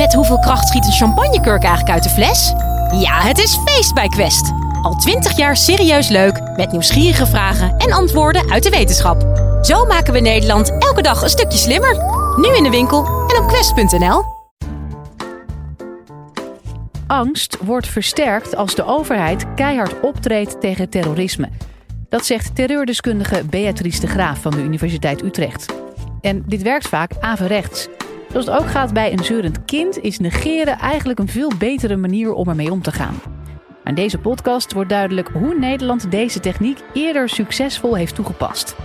Met 0.00 0.14
hoeveel 0.14 0.38
kracht 0.38 0.68
schiet 0.68 0.86
een 0.86 0.92
champagnekurk 0.92 1.62
eigenlijk 1.62 1.94
uit 1.94 2.02
de 2.02 2.08
fles? 2.08 2.52
Ja, 3.00 3.20
het 3.20 3.38
is 3.38 3.58
feest 3.64 3.94
bij 3.94 4.08
Quest. 4.08 4.52
Al 4.82 4.94
twintig 4.94 5.36
jaar 5.36 5.56
serieus 5.56 6.08
leuk, 6.08 6.40
met 6.56 6.72
nieuwsgierige 6.72 7.26
vragen 7.26 7.76
en 7.76 7.92
antwoorden 7.92 8.50
uit 8.50 8.62
de 8.62 8.70
wetenschap. 8.70 9.22
Zo 9.62 9.84
maken 9.84 10.12
we 10.12 10.20
Nederland 10.20 10.78
elke 10.78 11.02
dag 11.02 11.22
een 11.22 11.28
stukje 11.28 11.58
slimmer. 11.58 11.96
Nu 12.36 12.56
in 12.56 12.62
de 12.62 12.70
winkel 12.70 13.04
en 13.06 13.42
op 13.42 13.48
quest.nl. 13.48 14.24
Angst 17.06 17.56
wordt 17.62 17.88
versterkt 17.88 18.56
als 18.56 18.74
de 18.74 18.84
overheid 18.84 19.54
keihard 19.54 20.00
optreedt 20.00 20.60
tegen 20.60 20.88
terrorisme. 20.88 21.48
Dat 22.08 22.26
zegt 22.26 22.54
terreurdeskundige 22.54 23.44
Beatrice 23.50 24.00
de 24.00 24.06
Graaf 24.06 24.40
van 24.40 24.50
de 24.50 24.62
Universiteit 24.62 25.22
Utrecht. 25.22 25.66
En 26.20 26.42
dit 26.46 26.62
werkt 26.62 26.88
vaak 26.88 27.12
averechts. 27.20 27.88
Zoals 28.30 28.46
het 28.46 28.56
ook 28.56 28.66
gaat 28.70 28.92
bij 28.92 29.12
een 29.12 29.24
zeurend 29.24 29.64
kind, 29.64 29.98
is 29.98 30.18
negeren 30.18 30.78
eigenlijk 30.78 31.18
een 31.18 31.28
veel 31.28 31.50
betere 31.58 31.96
manier 31.96 32.32
om 32.32 32.48
ermee 32.48 32.70
om 32.70 32.82
te 32.82 32.92
gaan. 32.92 33.20
In 33.84 33.94
deze 33.94 34.18
podcast 34.18 34.72
wordt 34.72 34.88
duidelijk 34.88 35.28
hoe 35.28 35.58
Nederland 35.58 36.10
deze 36.10 36.40
techniek 36.40 36.78
eerder 36.92 37.28
succesvol 37.28 37.94
heeft 37.94 38.14
toegepast. 38.14 38.76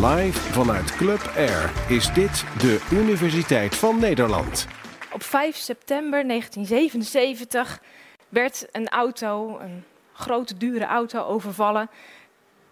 Live 0.00 0.38
vanuit 0.38 0.96
Club 0.96 1.32
Air 1.36 1.72
is 1.88 2.12
dit 2.12 2.44
de 2.58 2.86
Universiteit 2.92 3.76
van 3.76 3.98
Nederland. 3.98 4.66
Op 5.12 5.22
5 5.22 5.56
september 5.56 6.26
1977 6.26 7.82
werd 8.28 8.66
een 8.72 8.88
auto, 8.88 9.58
een 9.58 9.84
grote 10.12 10.56
dure 10.56 10.86
auto, 10.86 11.24
overvallen. 11.24 11.90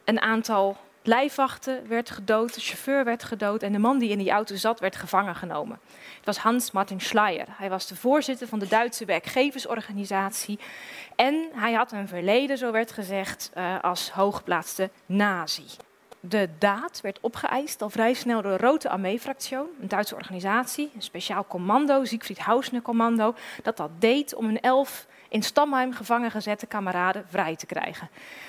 Een 0.05 0.21
aantal 0.21 0.77
lijfwachten 1.07 1.89
werd 1.89 2.11
gedood, 2.11 2.55
de 2.55 2.61
chauffeur 2.61 3.05
werd 3.05 3.25
gedood 3.25 3.63
en 3.63 3.73
de 3.73 3.79
man 3.79 3.99
die 3.99 4.11
in 4.11 4.19
die 4.19 4.31
auto 4.31 4.57
zat 4.57 4.81
werd 4.81 4.97
gevangen 4.97 5.35
genomen. 5.35 5.79
Het 6.17 6.25
was 6.25 6.37
Hans 6.37 6.71
Martin 6.71 7.01
Schleyer. 7.01 7.47
Hij 7.51 7.71
was 7.71 7.87
de 7.87 7.97
voorzitter 7.97 8.49
van 8.49 8.59
de 8.59 8.69
Duitse 8.69 9.05
werkgeversorganisatie 9.05 10.59
en 11.17 11.49
hij 11.53 11.73
had 11.73 11.93
een 11.93 12.09
verleden, 12.09 12.59
zo 12.59 12.73
werd 12.73 12.93
gezegd, 12.93 13.51
uh, 13.57 13.81
als 13.83 14.11
hooggeplaatste 14.11 14.91
nazi. 15.07 15.67
De 16.21 16.49
daad 16.59 17.01
werd 17.01 17.19
opgeëist 17.21 17.83
al 17.83 17.91
vrij 17.91 18.15
snel 18.15 18.43
door 18.43 18.59
de 18.59 18.65
Rote 18.65 18.89
Armee-fractie, 18.89 19.57
een 19.57 19.89
Duitse 19.89 20.15
organisatie, 20.15 20.91
een 20.95 21.03
speciaal 21.03 21.47
commando, 21.47 22.05
Siegfried 22.05 22.39
Hausner 22.39 22.83
Commando, 22.83 23.35
dat 23.63 23.77
dat 23.77 23.91
deed 23.99 24.35
om 24.35 24.49
een 24.49 24.61
elf 24.61 25.07
in 25.29 25.43
Stamheim 25.43 25.93
gevangen 25.93 26.31
gezette 26.31 26.67
kameraden 26.67 27.25
vrij 27.29 27.57
te 27.57 27.67
krijgen. 27.67 28.09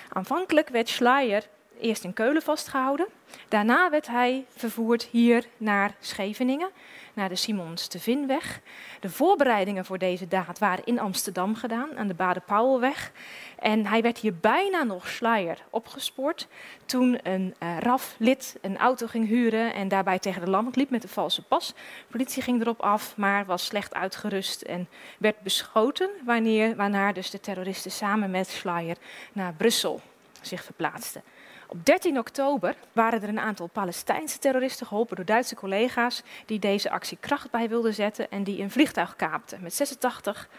Aanvankelijk 0.10 0.70
werd 0.70 0.90
Schleyer 0.90 1.44
eerst 1.80 2.04
in 2.04 2.14
Keulen 2.14 2.42
vastgehouden. 2.42 3.08
Daarna 3.48 3.90
werd 3.90 4.08
hij 4.08 4.46
vervoerd 4.56 5.04
hier 5.04 5.46
naar 5.58 5.96
Scheveningen, 6.00 6.70
naar 7.14 7.30
de 7.30 7.36
Simons 7.36 7.90
de 7.90 8.00
Vinweg. 8.00 8.60
De 9.00 9.10
voorbereidingen 9.10 9.86
voor 9.86 9.98
deze 9.98 10.28
daad 10.28 10.60
waren 10.60 10.86
in 10.86 11.00
Amsterdam 11.00 11.56
gedaan, 11.56 11.98
aan 11.98 12.08
de 12.08 12.14
Bade-Pauwelweg. 12.14 13.12
En 13.60 13.86
hij 13.86 14.02
werd 14.02 14.18
hier 14.18 14.36
bijna 14.36 14.84
nog 14.84 15.08
Schleier 15.08 15.58
opgespoord 15.70 16.48
toen 16.86 17.20
een 17.24 17.56
uh, 17.64 17.78
RAF-lid 17.80 18.58
een 18.62 18.78
auto 18.78 19.08
ging 19.08 19.28
huren 19.28 19.74
en 19.74 19.88
daarbij 19.88 20.20
tegen 20.20 20.46
de 20.46 20.50
lamp 20.50 20.76
liep 20.76 20.90
met 20.90 21.04
een 21.04 21.10
valse 21.10 21.44
pas. 21.44 21.68
De 21.68 22.12
politie 22.12 22.42
ging 22.42 22.62
erop 22.62 22.82
af, 22.82 23.18
maar 23.18 23.46
was 23.46 23.66
slecht 23.66 23.94
uitgerust 23.94 24.62
en 24.62 24.88
werd 25.18 25.42
beschoten, 25.42 26.10
wanneer, 26.26 26.76
waarna 26.76 27.12
dus 27.12 27.30
de 27.30 27.40
terroristen 27.40 27.92
samen 27.92 28.32
met 28.32 28.48
Schleier 28.48 28.98
naar 29.34 29.54
Brussel 29.54 30.02
zich 30.42 30.64
verplaatsten. 30.64 31.24
Op 31.70 31.86
13 31.86 32.18
oktober 32.18 32.76
waren 32.92 33.22
er 33.22 33.30
een 33.30 33.40
aantal 33.40 33.68
Palestijnse 33.68 34.40
terroristen 34.40 34.88
geholpen 34.88 35.16
door 35.16 35.26
Duitse 35.26 35.56
collega's 35.56 36.24
die 36.46 36.60
deze 36.60 36.90
actie 36.90 37.18
kracht 37.20 37.52
bij 37.52 37.70
wilden 37.70 37.94
zetten 37.94 38.32
en 38.32 38.44
die 38.44 38.62
een 38.62 38.72
vliegtuig 38.72 39.16
kaapten 39.16 39.62
met 39.62 39.74
86 39.74 40.50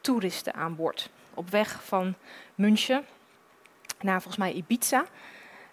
toeristen 0.00 0.54
aan 0.54 0.76
boord. 0.76 1.10
Op 1.34 1.50
weg 1.50 1.84
van 1.84 2.14
München 2.54 3.04
naar 4.00 4.22
volgens 4.22 4.36
mij 4.36 4.52
Ibiza. 4.52 5.04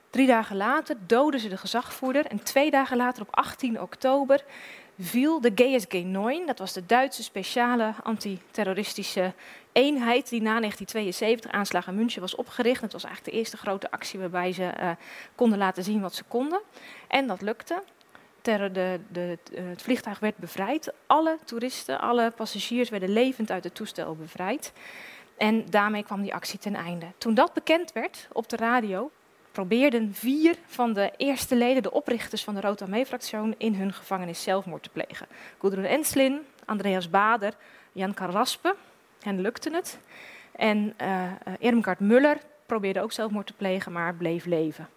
Drie 0.09 0.28
dagen 0.28 0.56
later 0.56 0.96
doden 1.07 1.40
ze 1.40 1.50
de 1.50 1.57
gezagvoerder 1.57 2.25
en 2.25 2.44
twee 2.44 2.72
dagen 2.72 2.97
later 2.97 3.22
op 3.22 3.35
18 3.35 3.81
oktober 3.81 4.44
viel 4.99 5.41
de 5.41 5.51
GSG 5.55 5.93
9, 5.93 6.45
dat 6.45 6.59
was 6.59 6.73
de 6.73 6.85
Duitse 6.85 7.23
speciale 7.23 7.93
antiterroristische 8.03 9.33
eenheid 9.71 10.29
die 10.29 10.41
na 10.41 10.59
1972 10.59 11.51
aanslag 11.51 11.87
in 11.87 11.95
München 11.95 12.21
was 12.21 12.35
opgericht. 12.35 12.81
Het 12.81 12.93
was 12.93 13.03
eigenlijk 13.03 13.33
de 13.33 13.39
eerste 13.39 13.57
grote 13.57 13.91
actie 13.91 14.19
waarbij 14.19 14.51
ze 14.51 14.73
uh, 14.79 14.89
konden 15.35 15.57
laten 15.57 15.83
zien 15.83 16.01
wat 16.01 16.15
ze 16.15 16.23
konden. 16.23 16.61
En 17.07 17.27
dat 17.27 17.41
lukte. 17.41 17.83
De, 18.41 18.99
de, 19.11 19.37
het 19.53 19.81
vliegtuig 19.81 20.19
werd 20.19 20.37
bevrijd. 20.37 20.93
Alle 21.07 21.37
toeristen, 21.45 21.99
alle 21.99 22.31
passagiers 22.31 22.89
werden 22.89 23.09
levend 23.09 23.51
uit 23.51 23.63
het 23.63 23.75
toestel 23.75 24.15
bevrijd. 24.15 24.73
En 25.37 25.69
daarmee 25.69 26.03
kwam 26.03 26.21
die 26.21 26.33
actie 26.33 26.59
ten 26.59 26.75
einde. 26.75 27.05
Toen 27.17 27.33
dat 27.33 27.53
bekend 27.53 27.91
werd 27.91 28.27
op 28.31 28.49
de 28.49 28.55
radio, 28.55 29.11
probeerden 29.53 30.14
vier 30.14 30.56
van 30.66 30.94
de 30.94 31.12
eerste 31.18 31.56
leden, 31.56 31.84
de 31.84 31.91
oprichters 31.91 32.44
van 32.44 32.56
de 32.56 32.62
Rote 32.62 32.84
Armee-fractie, 32.84 33.56
in 33.58 33.75
hun 33.75 33.94
gevangenis 33.94 34.44
zelfmoord 34.44 34.84
te 34.84 34.90
plegen. 34.90 35.28
Gudrun 35.59 35.86
Enslin, 35.86 36.40
Andreas 36.66 37.09
Bader, 37.09 37.53
Jan 37.91 38.14
Karaspe, 38.14 38.75
hen 39.19 39.41
lukte 39.41 39.69
het. 39.69 40.00
En 40.52 40.94
uh, 41.02 41.31
Irmgard 41.59 42.00
Muller 42.00 42.38
probeerde 42.66 43.02
ook 43.02 43.12
zelfmoord 43.12 43.47
te 43.47 43.53
plegen, 43.53 43.91
maar 43.91 44.16
bleef 44.16 44.46
leven. 44.46 44.90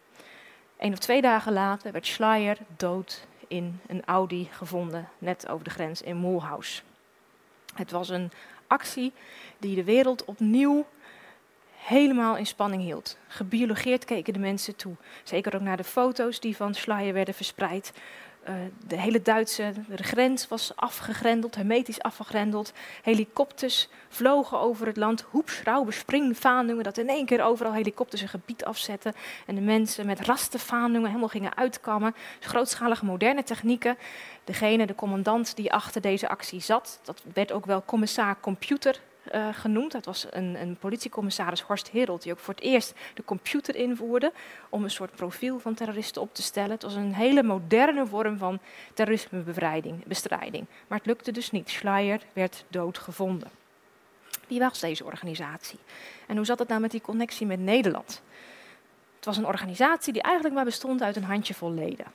Een 0.79 0.93
of 0.93 0.99
twee 0.99 1.21
dagen 1.21 1.53
later 1.53 1.93
werd 1.93 2.07
Schleier 2.07 2.59
dood 2.77 3.27
in 3.49 3.81
een 3.87 4.03
Audi 4.05 4.49
gevonden, 4.53 5.09
net 5.19 5.49
over 5.49 5.65
de 5.65 5.71
grens 5.71 6.03
in 6.03 6.21
Mulhouse. 6.21 6.83
Het 7.75 7.91
was 7.91 8.09
een 8.09 8.31
actie 8.67 9.13
die 9.59 9.75
de 9.75 9.85
wereld 9.85 10.25
opnieuw 10.25 10.87
helemaal 11.87 12.37
in 12.37 12.47
spanning 12.47 12.83
hield. 12.83 13.19
Gebiologeerd 13.29 14.05
keken 14.05 14.33
de 14.33 14.39
mensen 14.39 14.77
toe. 14.77 14.95
Zeker 15.23 15.55
ook 15.55 15.61
naar 15.61 15.77
de 15.77 15.85
foto's 15.85 16.41
die 16.41 16.57
van 16.57 16.75
Schleier 16.75 17.13
werden 17.13 17.35
verspreid. 17.35 17.93
Uh, 18.49 18.55
de 18.87 19.01
hele 19.01 19.23
Duitse 19.23 19.73
grens 19.95 20.49
was 20.49 20.73
afgegrendeld, 20.77 21.55
hermetisch 21.55 22.01
afgegrendeld. 22.01 22.73
Helikopters 23.03 23.89
vlogen 24.09 24.59
over 24.59 24.87
het 24.87 24.97
land. 24.97 25.25
Hoepschrauben, 25.31 25.95
springvaandungen, 25.95 26.85
dat 26.85 26.99
in 26.99 27.09
één 27.09 27.27
keer 27.27 27.45
overal 27.45 27.73
helikopters 27.73 28.23
een 28.23 28.29
gebied 28.29 28.65
afzetten. 28.65 29.15
En 29.47 29.55
de 29.55 29.61
mensen 29.61 30.07
met 30.07 30.21
rastenvaandungen 30.21 31.09
helemaal 31.09 31.29
gingen 31.29 31.57
uitkammen. 31.57 32.15
Grootschalige 32.41 33.05
moderne 33.05 33.43
technieken. 33.43 33.97
Degene, 34.45 34.87
de 34.87 34.95
commandant 34.95 35.57
die 35.57 35.73
achter 35.73 36.01
deze 36.01 36.29
actie 36.29 36.61
zat, 36.61 37.01
dat 37.05 37.23
werd 37.35 37.53
ook 37.53 37.67
wel 37.67 37.85
commissaar 37.85 38.41
computer 38.41 39.01
uh, 39.35 39.49
genoemd. 39.53 39.93
Dat 39.93 40.05
was 40.05 40.27
een, 40.31 40.61
een, 40.61 40.77
politiecommissaris 40.77 41.61
Horst 41.61 41.91
Herold, 41.91 42.23
die 42.23 42.33
ook 42.33 42.39
voor 42.39 42.55
het 42.55 42.63
eerst 42.63 42.95
de 43.15 43.25
computer 43.25 43.77
invoerde 43.77 44.33
om 44.69 44.85
een 44.85 44.91
soort 44.91 45.15
profiel 45.15 45.59
van 45.59 45.75
terroristen 45.75 46.23
op 46.23 46.35
te 46.35 46.43
stellen. 46.43 46.71
Het 46.71 46.83
was 46.83 46.95
een 46.95 47.15
hele 47.15 47.43
moderne 47.43 48.07
vorm 48.07 48.39
van 48.39 48.59
terrorismebestrijding. 48.95 50.67
Maar 50.87 50.99
het 50.99 51.07
lukte 51.07 51.33
dus 51.33 51.51
niet. 51.51 51.71
Schleier 51.71 52.21
werd 52.33 52.65
doodgevonden. 52.69 53.51
Wie 54.49 54.59
was 54.59 54.81
deze 54.81 55.05
organisatie? 55.05 55.79
En 56.27 56.37
hoe 56.37 56.47
zat 56.47 56.59
het 56.59 56.69
nou 56.69 56.81
met 56.81 56.91
die 56.91 57.01
connectie 57.01 57.47
met 57.47 57.61
Nederland? 57.61 58.23
Het 59.17 59.25
was 59.25 59.37
een 59.37 59.47
organisatie 59.47 60.13
die 60.13 60.23
eigenlijk 60.23 60.55
maar 60.55 60.65
bestond 60.65 61.03
uit 61.03 61.17
een 61.17 61.25
handjevol 61.25 61.73
leden 61.73 62.07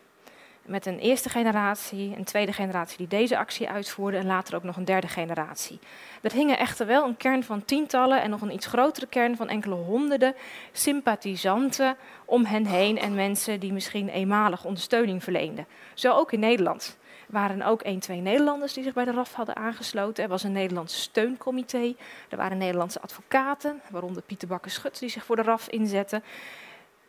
met 0.66 0.86
een 0.86 1.00
eerste 1.00 1.30
generatie, 1.30 2.16
een 2.18 2.24
tweede 2.24 2.54
generatie 2.54 2.98
die 2.98 3.08
deze 3.08 3.38
actie 3.38 3.70
uitvoerde 3.70 4.18
en 4.18 4.26
later 4.26 4.56
ook 4.56 4.64
nog 4.64 4.78
een 4.78 4.86
derde 4.86 5.08
generatie. 5.08 5.80
Er 6.22 6.32
hingen 6.32 6.58
echter 6.58 6.86
wel 6.86 7.06
een 7.08 7.18
kern 7.18 7.44
van 7.44 7.66
tientallen 7.66 8.22
en 8.22 8.30
nog 8.30 8.42
een 8.42 8.54
iets 8.54 8.66
grotere 8.66 9.08
kern 9.08 9.36
van 9.36 9.50
enkele 9.50 9.76
honderden 9.76 10.36
sympathisanten 10.72 11.96
om 12.26 12.46
hen 12.46 12.66
heen 12.66 13.00
en 13.00 13.16
mensen 13.16 13.60
die 13.60 13.74
misschien 13.74 14.10
eenmalig 14.10 14.66
ondersteuning 14.66 15.24
verleenden. 15.24 15.66
Zo 15.94 16.14
ook 16.14 16.32
in 16.32 16.40
Nederland. 16.40 16.98
Er 17.28 17.34
waren 17.38 17.62
ook 17.62 17.82
één, 17.82 18.00
twee 18.00 18.22
Nederlanders 18.22 18.74
die 18.74 18.84
zich 18.84 18.94
bij 18.94 19.06
de 19.06 19.12
RAF 19.12 19.34
hadden 19.34 19.56
aangesloten. 19.56 20.24
Er 20.24 20.30
was 20.30 20.44
een 20.44 20.52
Nederlands 20.52 21.02
steuncomité. 21.02 21.94
Er 22.30 22.38
waren 22.38 22.58
Nederlandse 22.58 23.02
advocaten, 23.02 23.82
waaronder 23.90 24.22
Pieter 24.22 24.48
Bakker-Schut, 24.48 25.00
die 25.00 25.10
zich 25.10 25.26
voor 25.26 25.36
de 25.36 25.42
RAF 25.42 25.68
inzetten. 25.68 26.24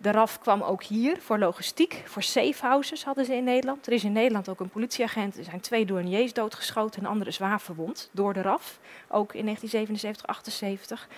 De 0.03 0.11
RAF 0.11 0.39
kwam 0.39 0.63
ook 0.63 0.83
hier 0.83 1.17
voor 1.21 1.39
logistiek, 1.39 2.03
voor 2.05 2.23
safehouses 2.23 3.05
hadden 3.05 3.25
ze 3.25 3.35
in 3.35 3.45
Nederland. 3.45 3.87
Er 3.87 3.93
is 3.93 4.05
in 4.05 4.13
Nederland 4.13 4.49
ook 4.49 4.61
een 4.61 4.69
politieagent, 4.69 5.39
er 5.39 5.45
zijn 5.45 5.61
twee 5.61 5.85
douaniers 5.85 6.33
doodgeschoten 6.33 7.03
en 7.03 7.09
andere 7.09 7.31
zwaar 7.31 7.61
verwond 7.61 8.09
door 8.13 8.33
de 8.33 8.43
RAF, 8.43 8.79
ook 9.09 9.35
in 9.35 9.45
1977, 9.45 10.27
78. 10.27 11.09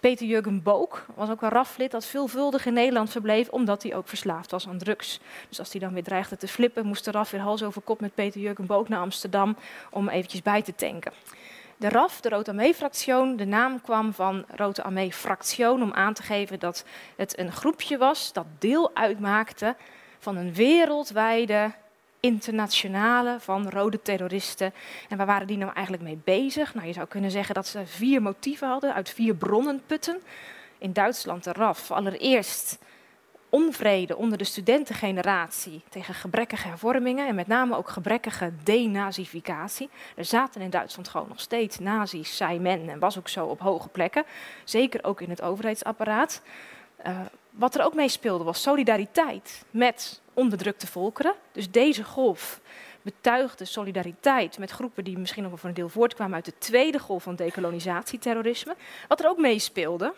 Peter 0.00 0.26
Jurgen 0.26 0.62
Book 0.62 1.06
was 1.14 1.30
ook 1.30 1.42
een 1.42 1.48
RAF-lid 1.48 1.90
dat 1.90 2.06
veelvuldig 2.06 2.66
in 2.66 2.72
Nederland 2.72 3.10
verbleef, 3.10 3.48
omdat 3.48 3.82
hij 3.82 3.94
ook 3.94 4.08
verslaafd 4.08 4.50
was 4.50 4.68
aan 4.68 4.78
drugs. 4.78 5.20
Dus 5.48 5.58
als 5.58 5.72
hij 5.72 5.80
dan 5.80 5.92
weer 5.92 6.04
dreigde 6.04 6.36
te 6.36 6.48
flippen, 6.48 6.86
moest 6.86 7.04
de 7.04 7.10
RAF 7.10 7.30
weer 7.30 7.40
hals 7.40 7.62
over 7.62 7.82
kop 7.82 8.00
met 8.00 8.14
Peter 8.14 8.40
Jurgen 8.40 8.66
Book 8.66 8.88
naar 8.88 9.00
Amsterdam 9.00 9.56
om 9.90 10.08
eventjes 10.08 10.42
bij 10.42 10.62
te 10.62 10.74
tanken. 10.74 11.12
De 11.78 11.88
RAF, 11.88 12.20
de 12.20 12.28
Rote 12.28 12.50
Armee-fractie, 12.50 13.34
de 13.34 13.44
naam 13.44 13.80
kwam 13.80 14.12
van 14.12 14.44
Rote 14.48 14.82
Armee-fractie 14.82 15.70
om 15.70 15.92
aan 15.92 16.14
te 16.14 16.22
geven 16.22 16.58
dat 16.58 16.84
het 17.16 17.38
een 17.38 17.52
groepje 17.52 17.98
was 17.98 18.32
dat 18.32 18.46
deel 18.58 18.90
uitmaakte 18.94 19.76
van 20.18 20.36
een 20.36 20.54
wereldwijde 20.54 21.70
internationale 22.20 23.36
van 23.40 23.68
rode 23.68 24.02
terroristen. 24.02 24.72
En 25.08 25.16
waar 25.16 25.26
waren 25.26 25.46
die 25.46 25.56
nou 25.56 25.72
eigenlijk 25.72 26.04
mee 26.04 26.20
bezig? 26.24 26.74
Nou, 26.74 26.86
je 26.86 26.92
zou 26.92 27.06
kunnen 27.06 27.30
zeggen 27.30 27.54
dat 27.54 27.66
ze 27.66 27.86
vier 27.86 28.22
motieven 28.22 28.68
hadden 28.68 28.94
uit 28.94 29.10
vier 29.10 29.34
bronnen 29.34 29.82
putten. 29.86 30.22
In 30.78 30.92
Duitsland 30.92 31.44
de 31.44 31.52
RAF. 31.52 31.90
Allereerst 31.90 32.78
onvrede 33.56 34.16
onder 34.16 34.38
de 34.38 34.44
studentengeneratie 34.44 35.82
tegen 35.88 36.14
gebrekkige 36.14 36.68
hervormingen 36.68 37.28
en 37.28 37.34
met 37.34 37.46
name 37.46 37.76
ook 37.76 37.88
gebrekkige 37.88 38.52
denazificatie. 38.62 39.88
Er 40.16 40.24
zaten 40.24 40.60
in 40.60 40.70
Duitsland 40.70 41.08
gewoon 41.08 41.28
nog 41.28 41.40
steeds 41.40 41.78
nazi's, 41.78 42.36
zei 42.36 42.58
men, 42.58 42.88
en 42.88 42.98
was 42.98 43.18
ook 43.18 43.28
zo 43.28 43.46
op 43.46 43.60
hoge 43.60 43.88
plekken. 43.88 44.24
Zeker 44.64 45.04
ook 45.04 45.20
in 45.20 45.30
het 45.30 45.42
overheidsapparaat. 45.42 46.42
Uh, 47.06 47.20
wat 47.50 47.74
er 47.74 47.84
ook 47.84 47.94
mee 47.94 48.08
speelde 48.08 48.44
was 48.44 48.62
solidariteit 48.62 49.64
met 49.70 50.20
onderdrukte 50.34 50.86
volkeren. 50.86 51.34
Dus 51.52 51.70
deze 51.70 52.04
golf 52.04 52.60
betuigde 53.06 53.64
solidariteit 53.64 54.58
met 54.58 54.70
groepen 54.70 55.04
die 55.04 55.18
misschien 55.18 55.42
nog 55.42 55.50
wel 55.50 55.60
voor 55.60 55.68
een 55.68 55.74
deel 55.74 55.88
voortkwamen 55.88 56.34
uit 56.34 56.44
de 56.44 56.58
tweede 56.58 56.98
golf 56.98 57.22
van 57.22 57.36
decolonisatieterrorisme. 57.36 58.76
Wat 59.08 59.20
er 59.20 59.28
ook 59.28 59.38
meespeelde, 59.38 60.14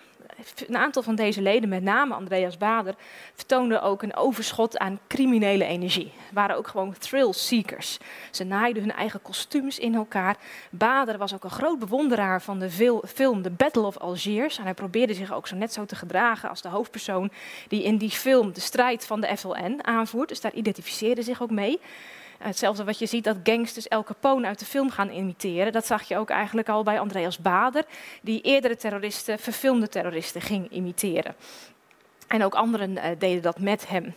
een 0.66 0.76
aantal 0.76 1.02
van 1.02 1.14
deze 1.14 1.42
leden, 1.42 1.68
met 1.68 1.82
name 1.82 2.14
Andreas 2.14 2.56
Bader, 2.56 2.94
vertoonden 3.34 3.82
ook 3.82 4.02
een 4.02 4.16
overschot 4.16 4.78
aan 4.78 5.00
criminele 5.08 5.64
energie. 5.64 6.12
waren 6.32 6.56
ook 6.56 6.66
gewoon 6.66 6.94
thrill 6.98 7.32
seekers. 7.32 7.98
Ze 8.30 8.44
naaiden 8.44 8.82
hun 8.82 8.92
eigen 8.92 9.22
kostuums 9.22 9.78
in 9.78 9.94
elkaar. 9.94 10.36
Bader 10.70 11.18
was 11.18 11.34
ook 11.34 11.44
een 11.44 11.50
groot 11.50 11.78
bewonderaar 11.78 12.42
van 12.42 12.58
de 12.58 12.70
film 13.06 13.42
The 13.42 13.50
Battle 13.50 13.86
of 13.86 13.96
Algiers. 13.96 14.58
En 14.58 14.64
hij 14.64 14.74
probeerde 14.74 15.14
zich 15.14 15.32
ook 15.32 15.46
zo 15.46 15.56
net 15.56 15.72
zo 15.72 15.84
te 15.84 15.96
gedragen 15.96 16.48
als 16.48 16.62
de 16.62 16.68
hoofdpersoon 16.68 17.30
die 17.68 17.82
in 17.82 17.96
die 17.96 18.10
film 18.10 18.52
de 18.52 18.60
strijd 18.60 19.06
van 19.06 19.20
de 19.20 19.36
FLN 19.36 19.78
aanvoert. 19.82 20.28
Dus 20.28 20.40
daar 20.40 20.54
identificeerde 20.54 21.22
zich 21.22 21.42
ook 21.42 21.50
mee. 21.50 21.80
Hetzelfde 22.38 22.84
wat 22.84 22.98
je 22.98 23.06
ziet 23.06 23.24
dat 23.24 23.36
gangsters 23.42 23.88
El 23.88 24.04
Capone 24.04 24.46
uit 24.46 24.58
de 24.58 24.64
film 24.64 24.90
gaan 24.90 25.10
imiteren. 25.10 25.72
Dat 25.72 25.86
zag 25.86 26.02
je 26.02 26.16
ook 26.16 26.30
eigenlijk 26.30 26.68
al 26.68 26.82
bij 26.82 27.00
Andreas 27.00 27.38
Bader, 27.38 27.84
die 28.22 28.40
eerdere 28.40 28.76
terroristen, 28.76 29.38
verfilmde 29.38 29.88
terroristen, 29.88 30.40
ging 30.40 30.70
imiteren. 30.70 31.34
En 32.28 32.44
ook 32.44 32.54
anderen 32.54 32.90
uh, 32.90 33.04
deden 33.18 33.42
dat 33.42 33.60
met 33.60 33.88
hem. 33.88 34.14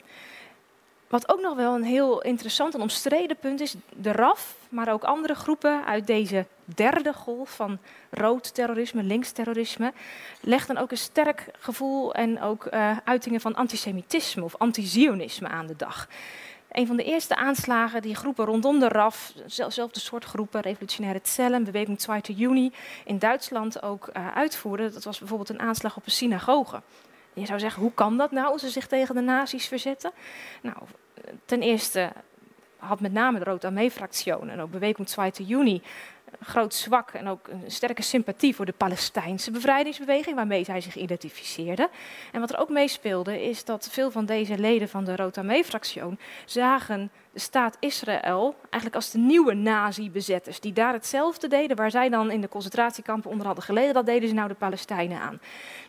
Wat 1.07 1.31
ook 1.31 1.41
nog 1.41 1.55
wel 1.55 1.75
een 1.75 1.83
heel 1.83 2.21
interessant 2.21 2.73
en 2.73 2.81
omstreden 2.81 3.37
punt 3.37 3.61
is, 3.61 3.75
de 3.95 4.11
RAF, 4.11 4.55
maar 4.69 4.91
ook 4.91 5.03
andere 5.03 5.35
groepen 5.35 5.85
uit 5.85 6.07
deze 6.07 6.45
derde 6.63 7.13
golf 7.13 7.49
van 7.49 7.77
rood 8.09 8.53
terrorisme, 8.53 9.03
links 9.03 9.31
terrorisme, 9.31 9.93
legden 10.41 10.77
ook 10.77 10.91
een 10.91 10.97
sterk 10.97 11.45
gevoel 11.59 12.13
en 12.13 12.41
ook 12.41 12.65
uh, 12.65 12.97
uitingen 13.03 13.41
van 13.41 13.55
antisemitisme 13.55 14.43
of 14.43 14.55
antizionisme 14.57 15.47
aan 15.47 15.67
de 15.67 15.75
dag. 15.75 16.07
Een 16.71 16.87
van 16.87 16.97
de 16.97 17.03
eerste 17.03 17.35
aanslagen 17.35 18.01
die 18.01 18.15
groepen 18.15 18.45
rondom 18.45 18.79
de 18.79 18.87
RAF, 18.87 19.33
zelfde 19.45 19.99
soort 19.99 20.25
groepen, 20.25 20.61
revolutionaire 20.61 21.19
cellen, 21.23 21.63
beweging 21.63 21.99
2 21.99 22.21
juni, 22.21 22.73
in 23.05 23.19
Duitsland 23.19 23.81
ook 23.81 24.09
uh, 24.13 24.31
uitvoerden, 24.35 24.93
dat 24.93 25.03
was 25.03 25.19
bijvoorbeeld 25.19 25.49
een 25.49 25.59
aanslag 25.59 25.97
op 25.97 26.05
een 26.05 26.11
synagoge. 26.11 26.81
je 27.33 27.45
zou 27.45 27.59
zeggen, 27.59 27.81
hoe 27.81 27.93
kan 27.93 28.17
dat 28.17 28.31
nou, 28.31 28.57
ze 28.57 28.69
zich 28.69 28.87
tegen 28.87 29.15
de 29.15 29.21
nazi's 29.21 29.67
verzetten? 29.67 30.11
Nou, 30.61 30.77
ten 31.45 31.61
eerste 31.61 32.11
had 32.77 32.99
met 32.99 33.13
name 33.13 33.39
de 33.39 33.45
Rote 33.45 33.67
Armee-fractie 33.67 34.39
en 34.39 34.61
ook 34.61 34.71
beweging 34.71 35.07
2 35.07 35.31
juni 35.31 35.81
groot 36.39 36.73
zwak 36.73 37.11
en 37.11 37.27
ook 37.27 37.47
een 37.47 37.71
sterke 37.71 38.01
sympathie 38.01 38.55
voor 38.55 38.65
de 38.65 38.73
Palestijnse 38.77 39.51
bevrijdingsbeweging, 39.51 40.35
waarmee 40.35 40.63
zij 40.63 40.81
zich 40.81 40.95
identificeerden. 40.95 41.89
En 42.31 42.39
wat 42.39 42.49
er 42.49 42.59
ook 42.59 42.69
meespeelde, 42.69 43.43
is 43.49 43.65
dat 43.65 43.89
veel 43.91 44.11
van 44.11 44.25
deze 44.25 44.57
leden 44.57 44.89
van 44.89 45.03
de 45.03 45.15
Rote 45.15 45.39
Armee-fractie 45.39 46.01
zagen 46.45 47.11
de 47.33 47.39
staat 47.39 47.77
Israël 47.79 48.55
eigenlijk 48.61 48.95
als 48.95 49.11
de 49.11 49.17
nieuwe 49.17 49.53
nazi-bezetters, 49.53 50.59
die 50.59 50.73
daar 50.73 50.93
hetzelfde 50.93 51.47
deden 51.47 51.77
waar 51.77 51.91
zij 51.91 52.09
dan 52.09 52.31
in 52.31 52.41
de 52.41 52.49
concentratiekampen 52.49 53.31
onder 53.31 53.45
hadden 53.45 53.63
geleden, 53.63 53.93
dat 53.93 54.05
deden 54.05 54.29
ze 54.29 54.35
nou 54.35 54.47
de 54.47 54.53
Palestijnen 54.53 55.19
aan. 55.19 55.39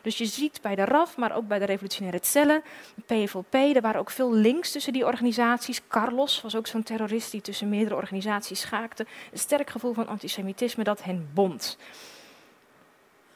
Dus 0.01 0.17
je 0.17 0.25
ziet 0.25 0.59
bij 0.61 0.75
de 0.75 0.85
RAF, 0.85 1.17
maar 1.17 1.35
ook 1.35 1.47
bij 1.47 1.59
de 1.59 1.65
revolutionaire 1.65 2.19
cellen, 2.21 2.63
de 2.95 3.25
PFLP, 3.25 3.53
er 3.53 3.81
waren 3.81 3.99
ook 3.99 4.09
veel 4.09 4.33
links 4.33 4.71
tussen 4.71 4.93
die 4.93 5.05
organisaties. 5.05 5.81
Carlos 5.87 6.41
was 6.41 6.55
ook 6.55 6.67
zo'n 6.67 6.83
terrorist 6.83 7.31
die 7.31 7.41
tussen 7.41 7.69
meerdere 7.69 7.95
organisaties 7.95 8.59
schaakte. 8.59 9.05
Een 9.31 9.39
sterk 9.39 9.69
gevoel 9.69 9.93
van 9.93 10.07
antisemitisme 10.07 10.32
dat 10.83 11.03
hen 11.03 11.29
bond. 11.33 11.77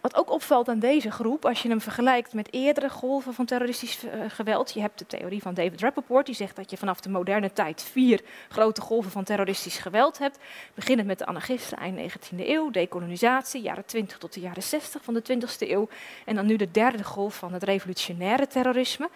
Wat 0.01 0.15
ook 0.15 0.31
opvalt 0.31 0.69
aan 0.69 0.79
deze 0.79 1.11
groep, 1.11 1.45
als 1.45 1.61
je 1.61 1.69
hem 1.69 1.81
vergelijkt 1.81 2.33
met 2.33 2.53
eerdere 2.53 2.89
golven 2.89 3.33
van 3.33 3.45
terroristisch 3.45 4.03
uh, 4.03 4.11
geweld. 4.27 4.73
Je 4.73 4.79
hebt 4.79 4.99
de 4.99 5.05
theorie 5.05 5.41
van 5.41 5.53
David 5.53 5.81
Rappaport, 5.81 6.25
die 6.25 6.35
zegt 6.35 6.55
dat 6.55 6.69
je 6.69 6.77
vanaf 6.77 6.99
de 6.99 7.09
moderne 7.09 7.53
tijd 7.53 7.83
vier 7.83 8.21
grote 8.49 8.81
golven 8.81 9.11
van 9.11 9.23
terroristisch 9.23 9.77
geweld 9.77 10.17
hebt. 10.17 10.39
Beginnend 10.73 11.07
met 11.07 11.17
de 11.17 11.25
anarchisten 11.25 11.77
eind 11.77 12.13
19e 12.13 12.37
eeuw, 12.37 12.69
decolonisatie, 12.69 13.61
jaren 13.61 13.85
20 13.85 14.17
tot 14.17 14.33
de 14.33 14.39
jaren 14.39 14.63
60 14.63 15.03
van 15.03 15.13
de 15.13 15.21
20e 15.21 15.69
eeuw. 15.69 15.89
En 16.25 16.35
dan 16.35 16.45
nu 16.45 16.55
de 16.55 16.71
derde 16.71 17.03
golf 17.03 17.35
van 17.35 17.53
het 17.53 17.63
revolutionaire 17.63 18.47
terrorisme. 18.47 19.09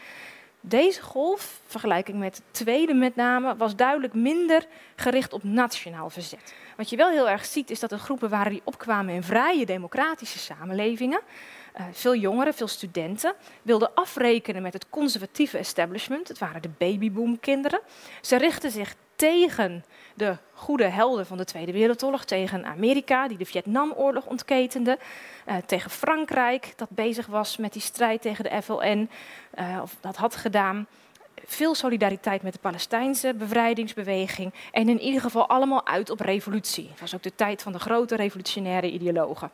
Deze 0.64 1.02
golf, 1.02 1.62
vergelijking 1.66 2.20
met 2.20 2.36
de 2.36 2.42
tweede 2.52 2.94
met 2.94 3.16
name, 3.16 3.56
was 3.56 3.76
duidelijk 3.76 4.14
minder 4.14 4.66
gericht 4.96 5.34
op 5.34 5.44
nationaal 5.44 6.10
verzet. 6.10 6.54
Wat 6.78 6.90
je 6.90 6.96
wel 6.96 7.10
heel 7.10 7.30
erg 7.30 7.46
ziet 7.46 7.70
is 7.70 7.80
dat 7.80 7.92
er 7.92 7.98
groepen 7.98 8.30
waren 8.30 8.52
die 8.52 8.62
opkwamen 8.64 9.14
in 9.14 9.24
vrije 9.24 9.66
democratische 9.66 10.40
samenlevingen. 10.40 11.22
Uh, 11.80 11.86
veel 11.92 12.16
jongeren, 12.16 12.54
veel 12.54 12.68
studenten 12.68 13.34
wilden 13.62 13.94
afrekenen 13.94 14.62
met 14.62 14.74
het 14.74 14.90
conservatieve 14.90 15.58
establishment. 15.58 16.28
Het 16.28 16.38
waren 16.38 16.62
de 16.62 16.70
babyboomkinderen. 16.78 17.80
Ze 18.22 18.38
richtten 18.38 18.72
zich 18.72 18.96
tegen 19.22 19.84
de 20.14 20.38
goede 20.54 20.84
helden 20.84 21.26
van 21.26 21.38
de 21.38 21.46
Tweede 21.46 21.72
Wereldoorlog, 21.72 22.26
tegen 22.26 22.66
Amerika, 22.66 23.28
die 23.28 23.38
de 23.38 23.46
Vietnamoorlog 23.46 24.26
ontketende, 24.26 24.98
uh, 25.48 25.56
tegen 25.66 25.92
Frankrijk, 25.92 26.74
dat 26.76 26.90
bezig 26.90 27.26
was 27.26 27.58
met 27.58 27.74
die 27.74 27.82
strijd 27.82 28.22
tegen 28.22 28.44
de 28.44 28.62
FLN, 28.62 29.10
uh, 29.60 29.80
of 29.82 29.96
dat 30.00 30.16
had 30.16 30.36
gedaan. 30.36 30.88
Veel 31.46 31.76
solidariteit 31.76 32.42
met 32.42 32.54
de 32.54 32.60
Palestijnse 32.60 33.34
bevrijdingsbeweging 33.34 34.54
en 34.72 34.90
in 34.90 35.00
ieder 35.00 35.22
geval 35.22 35.48
allemaal 35.48 35.88
uit 35.88 36.10
op 36.10 36.20
revolutie. 36.20 36.88
Het 36.90 37.00
was 37.00 37.16
ook 37.16 37.24
de 37.24 37.36
tijd 37.36 37.62
van 37.62 37.72
de 37.72 37.80
grote 37.80 38.16
revolutionaire 38.16 38.92
ideologen. 38.92 39.52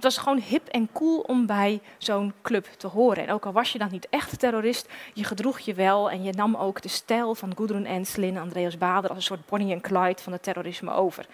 Het 0.00 0.14
was 0.14 0.22
gewoon 0.24 0.40
hip 0.40 0.68
en 0.68 0.88
cool 0.92 1.20
om 1.20 1.46
bij 1.46 1.80
zo'n 1.98 2.32
club 2.42 2.66
te 2.76 2.86
horen. 2.86 3.26
En 3.26 3.32
ook 3.32 3.46
al 3.46 3.52
was 3.52 3.72
je 3.72 3.78
dan 3.78 3.88
niet 3.90 4.06
echt 4.10 4.38
terrorist, 4.38 4.88
je 5.14 5.24
gedroeg 5.24 5.58
je 5.58 5.74
wel 5.74 6.10
en 6.10 6.22
je 6.22 6.32
nam 6.32 6.56
ook 6.56 6.82
de 6.82 6.88
stijl 6.88 7.34
van 7.34 7.52
Gudrun 7.56 7.86
Enslin 7.86 8.36
en 8.36 8.42
Andreas 8.42 8.78
Bader 8.78 9.08
als 9.08 9.18
een 9.18 9.24
soort 9.24 9.46
Bonnie 9.46 9.72
en 9.72 9.80
Clyde 9.80 10.22
van 10.22 10.32
het 10.32 10.42
terrorisme 10.42 10.92
over. 10.92 11.26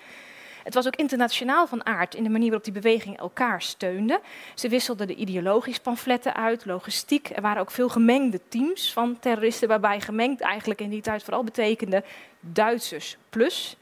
Het 0.62 0.74
was 0.74 0.86
ook 0.86 0.96
internationaal 0.96 1.66
van 1.66 1.86
aard 1.86 2.14
in 2.14 2.22
de 2.22 2.28
manier 2.28 2.46
waarop 2.46 2.64
die 2.64 2.82
beweging 2.82 3.18
elkaar 3.18 3.62
steunde. 3.62 4.20
Ze 4.54 4.68
wisselden 4.68 5.06
de 5.06 5.14
ideologisch 5.14 5.78
pamfletten 5.78 6.34
uit, 6.34 6.64
logistiek. 6.64 7.30
Er 7.34 7.42
waren 7.42 7.60
ook 7.60 7.70
veel 7.70 7.88
gemengde 7.88 8.40
teams 8.48 8.92
van 8.92 9.18
terroristen, 9.18 9.68
waarbij 9.68 10.00
gemengd 10.00 10.40
eigenlijk 10.40 10.80
in 10.80 10.90
die 10.90 11.02
tijd 11.02 11.22
vooral 11.22 11.44
betekende 11.44 12.04
Duitsers 12.40 13.16
plus. 13.30 13.76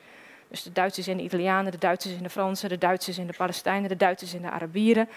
Dus 0.49 0.63
de 0.63 0.73
Duitsers 0.73 1.07
en 1.07 1.17
de 1.17 1.23
Italianen, 1.23 1.73
de 1.73 1.79
Duitsers 1.79 2.15
en 2.17 2.23
de 2.23 2.31
Fransen, 2.31 2.69
de 2.69 2.79
Duitsers 2.79 3.19
en 3.19 3.27
de 3.27 3.35
Palestijnen, 3.37 3.89
de 3.89 3.97
Duitsers 3.97 4.35
en 4.35 4.43
de 4.43 4.51
Arabieren. 4.51 5.09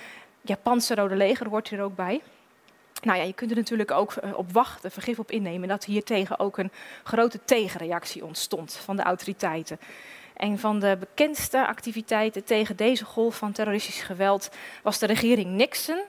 Japanse 0.41 0.95
Rode 0.95 1.15
Leger 1.15 1.47
hoort 1.47 1.67
hier 1.67 1.81
ook 1.81 1.95
bij. 1.95 2.21
Nou 3.01 3.17
ja, 3.17 3.23
je 3.23 3.33
kunt 3.33 3.51
er 3.51 3.57
natuurlijk 3.57 3.91
ook 3.91 4.11
eh, 4.11 4.37
op 4.37 4.51
wachten, 4.51 4.91
vergif 4.91 5.19
op 5.19 5.31
innemen, 5.31 5.67
dat 5.67 5.85
hier 5.85 6.03
tegen 6.03 6.39
ook 6.39 6.57
een 6.57 6.71
grote 7.03 7.39
tegenreactie 7.45 8.25
ontstond 8.25 8.73
van 8.73 8.95
de 8.95 9.03
autoriteiten. 9.03 9.79
Een 10.37 10.59
van 10.59 10.79
de 10.79 10.97
bekendste 10.99 11.67
activiteiten 11.67 12.43
tegen 12.43 12.75
deze 12.75 13.05
golf 13.05 13.37
van 13.37 13.51
terroristisch 13.51 14.01
geweld 14.01 14.49
was 14.83 14.99
de 14.99 15.05
regering 15.05 15.49
Nixon 15.49 16.01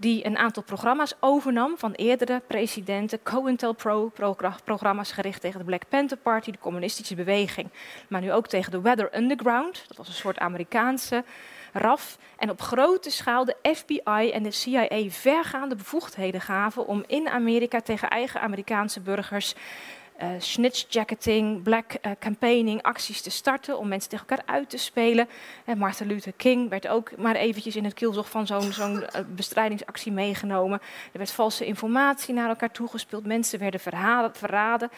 die 0.00 0.26
een 0.26 0.38
aantal 0.38 0.62
programma's 0.62 1.14
overnam 1.18 1.78
van 1.78 1.92
eerdere 1.92 2.42
presidenten, 2.46 3.22
COINTELPRO-programma's 3.22 5.12
gericht 5.12 5.40
tegen 5.40 5.58
de 5.58 5.64
Black 5.64 5.88
Panther 5.88 6.16
Party, 6.16 6.50
de 6.50 6.58
communistische 6.58 7.14
beweging, 7.14 7.68
maar 8.08 8.20
nu 8.20 8.32
ook 8.32 8.46
tegen 8.46 8.70
de 8.70 8.80
Weather 8.80 9.16
Underground, 9.16 9.84
dat 9.88 9.96
was 9.96 10.08
een 10.08 10.14
soort 10.14 10.38
Amerikaanse 10.38 11.24
RAF, 11.72 12.18
en 12.36 12.50
op 12.50 12.60
grote 12.60 13.10
schaal 13.10 13.44
de 13.44 13.56
FBI 13.74 14.30
en 14.30 14.42
de 14.42 14.50
CIA 14.50 15.08
vergaande 15.08 15.76
bevoegdheden 15.76 16.40
gaven 16.40 16.86
om 16.86 17.04
in 17.06 17.28
Amerika 17.28 17.80
tegen 17.80 18.10
eigen 18.10 18.40
Amerikaanse 18.40 19.00
burgers 19.00 19.54
uh, 20.22 20.28
snitchjacketing, 20.38 21.62
black 21.62 21.92
uh, 21.92 22.12
campaigning, 22.18 22.82
acties 22.82 23.20
te 23.20 23.30
starten 23.30 23.78
om 23.78 23.88
mensen 23.88 24.10
tegen 24.10 24.26
elkaar 24.28 24.46
uit 24.54 24.70
te 24.70 24.76
spelen. 24.76 25.28
En 25.64 25.78
Martin 25.78 26.06
Luther 26.06 26.32
King 26.36 26.68
werd 26.68 26.88
ook 26.88 27.16
maar 27.16 27.34
eventjes 27.34 27.76
in 27.76 27.84
het 27.84 27.94
kielzog 27.94 28.30
van 28.30 28.46
zo'n 28.46 28.72
zo'n 28.72 29.04
bestrijdingsactie 29.34 30.12
meegenomen. 30.12 30.80
Er 31.12 31.18
werd 31.18 31.30
valse 31.30 31.66
informatie 31.66 32.34
naar 32.34 32.48
elkaar 32.48 32.70
toegespeeld, 32.70 33.26
mensen 33.26 33.58
werden 33.58 33.80
verhalen, 33.80 34.34
verraden. 34.34 34.90